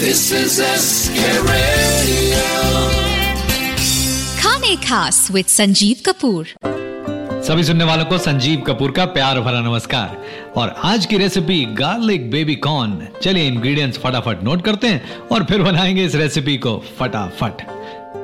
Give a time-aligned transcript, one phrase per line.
[0.00, 2.44] This is SK Radio.
[4.38, 6.46] खाने खास with Sanjeev Kapoor.
[7.46, 10.16] सभी सुनने वालों को संजीव कपूर का प्यार भरा नमस्कार।
[10.56, 15.62] और आज की रेसिपी गार्लिक बेबी कॉर्न चलिए इंग्रेडिएंट्स फटाफट नोट करते हैं और फिर
[15.62, 17.60] बनाएँगे इस रेसिपी को फटाफट।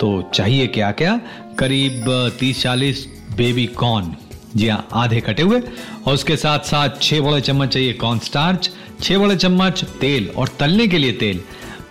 [0.00, 1.20] तो चाहिए क्या क्या?
[1.58, 2.08] करीब
[2.40, 3.04] 30-40
[3.36, 4.14] बेबी कॉर्न
[4.56, 5.61] जी हाँ आधे कटे हुए।
[6.06, 8.70] और उसके साथ साथ छह बड़े चम्मच चाहिए कॉर्न स्टार्च
[9.02, 11.43] छह बड़े चम्मच तेल और तलने के लिए तेल।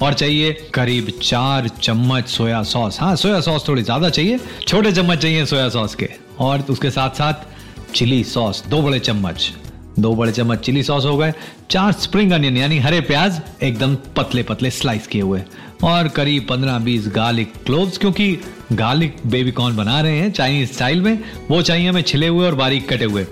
[0.02, 5.18] और चाहिए करीब चार चम्मच सोया सॉस। हाँ सोया सॉस थोड़ी ज़्यादा चाहिए, छोटे चम्मच
[5.18, 6.09] चाहिए सोया सॉस के।
[6.40, 9.52] और उसके साथ साथ चिली सॉस, दो बड़े चम्मच।
[9.99, 11.34] दो बड़े चम्मच चिली सॉस हो गए,
[11.71, 15.41] चार स्प्रिंग अनियन, यानी हरे प्याज, एकदम पतले पतले स्लाइस किए हुए।
[15.84, 18.38] और करीब पंद्रह बीस गार्लिक क्लोव्स, क्योंकि
[18.73, 22.55] गार्लिक बेबी कॉर्न बना रहे हैं चाइनीज़ स्टाइल में, वो चाहिए हमें छिले हुए और
[22.55, 23.26] बारीक कटे हुए।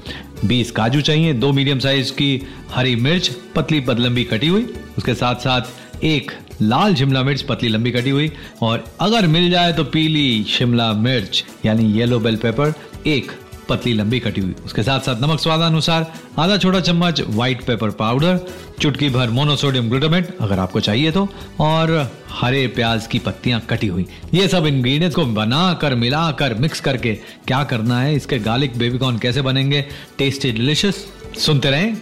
[0.45, 2.41] बीस काजू चाहिए, दो मीडियम साइज़ की
[2.71, 4.67] हरी मिर्च पतली पतलंबी कटी हुई।
[4.97, 6.31] उसके साथ साथ एक
[6.61, 11.43] लाल शिमला मिर्च पतली लंबी कटी हुई और अगर मिल जाए तो पीली शिमला मिर्च,
[11.65, 12.73] यानी येलो बेल पेपर
[13.07, 13.31] एक
[13.69, 16.05] पतली लंबी कटी हुई। उसके साथ साथ नमक स्वादानुसार
[16.39, 18.39] आधा छोटा चम्मच व्हाइट पेपर पाउडर
[18.81, 21.27] चुटकी भर मोनोसोडियम ग्लूटामेट अगर आपको चाहिए तो
[21.59, 21.91] और
[22.31, 27.13] हरे प्याज की पत्तियाँ कटी हुई। ये सब इंग्रेडिएंट्स को बनाकर, मिलाकर मिक्स करके
[27.47, 28.15] क्या करना है?
[28.15, 29.81] इसके गार्लिक बेबीकॉर्न कैसे बनेंगे?
[30.17, 31.05] टेस्टी डिलिशियस
[31.39, 31.95] सुनते रहें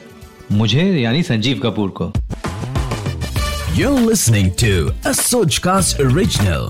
[0.51, 2.11] मुझे, यानी संजीव कपूर को।
[3.73, 6.69] You're listening to a Sojcast original.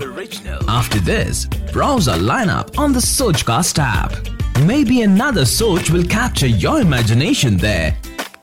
[0.70, 4.14] After this, browse our lineup on the Sojcast app.
[4.64, 7.96] Maybe another Soj will capture your imagination there.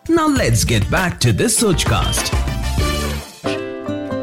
[0.10, 2.49] Now let's get back to this Sojcast.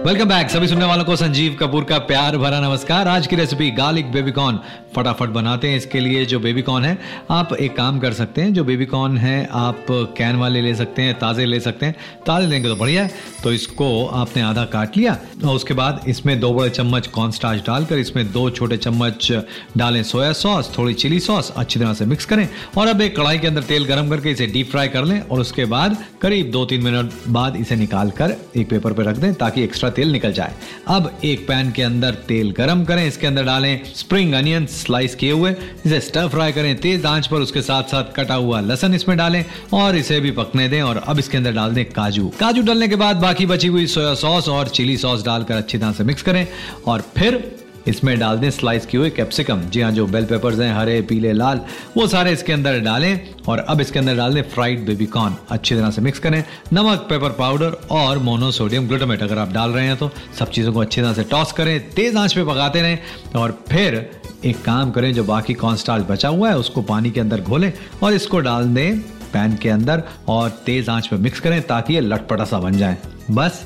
[0.06, 3.70] Welcome back सभी सुनने वालों को संजीव कपूर का प्यार भरा नमस्कार। आज की रेसिपी
[3.70, 4.58] गार्लिक बेबीकॉर्न
[4.96, 6.98] फटाफट बनाते हैं। इसके लिए जो बेबीकॉर्न है,
[7.30, 9.86] आप एक काम कर सकते हैं। जो बेबीकॉर्न है, आप
[10.18, 11.94] कैन वाले ले सकते हैं, ताज़े ले सकते हैं।
[12.26, 13.10] ताज़े लेंगे तो बढ़िया है।
[13.42, 17.66] तो इसको आपने आधा काट लिया और उसके बाद इसमें दो बड़े चम्मच कॉर्न स्टार्च
[17.66, 19.30] डालकर इसमें दो छोटे चम्मच
[19.76, 22.48] डालें सोया सॉस थोड़ी चिली सॉस अच्छी तरह से मिक्स करें।
[22.78, 25.40] और अब एक कढ़ाई के अंदर तेल गर्म करके इसे डीप फ्राई कर लें और
[25.40, 29.32] उसके बाद करीब दो तीन मिनट बाद इसे निकाल कर एक पेपर पर रख दें
[29.34, 30.54] ताकि एक्स्ट्रा तेल निकल जाए।
[30.88, 35.32] अब एक पैन के अंदर तेल गरम करें, इसके अंदर डालें स्प्रिंग अनियन स्लाइस किए
[35.32, 35.54] हुए।
[35.86, 39.44] इसे स्टर फ्राई करें, तेज आँच पर उसके साथ साथ कटा हुआ लसन इसमें डालें
[39.74, 42.96] और इसे भी पकने दें और अब इसके अंदर डाल दें काजू। काजू डालने के
[42.96, 46.46] बाद बाकी बची हुई सोया सॉस और चिली सॉस डालकर अच्छी तरह से मिक्स करें
[46.86, 47.44] और फिर
[47.88, 51.32] इसमें डाल दें स्लाइस किए हुए कैप्सिकम जी हाँ जो बेल पेपर्स हैं, हरे, पीले,
[51.32, 51.60] लाल,
[51.96, 55.74] वो सारे इसके अंदर डालें और अब इसके अंदर डाल दें फ्राइड बेबी कॉर्न अच्छी
[55.74, 56.42] तरह से मिक्स करें।
[56.72, 60.80] नमक पेपर पाउडर और मोनोसोडियम ग्लूटामेट अगर आप डाल रहे हैं तो। सब चीज़ों को
[60.80, 62.98] अच्छी तरह से टॉस करें, तेज आँच पे पकाते रहें
[63.36, 64.08] और फिर
[64.44, 68.14] एक काम करें, जो बाकी कॉर्न बचा हुआ है, उसको पानी के अंदर घोलें और
[68.14, 68.98] इसको डाल दें
[69.32, 72.96] पैन के अंदर और तेज आँच पर मिक्स करें ताकि ये लटपटा सा बन जाए।
[73.30, 73.64] बस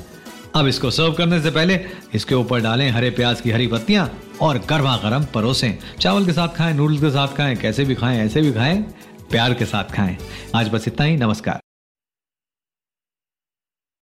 [0.55, 1.79] अब इसको सर्व करने से पहले
[2.15, 4.09] इसके ऊपर डालें हरे प्याज की हरी पत्तियाँ
[4.41, 8.19] और गर्मा गर्म परोसें। चावल के साथ खाएँ नूडल्स के साथ खाएँ, कैसे भी खाएँ,
[8.19, 8.81] ऐसे भी खाएँ,
[9.31, 10.17] प्यार के साथ खाएँ।
[10.55, 11.59] आज बस इतना ही, नमस्कार।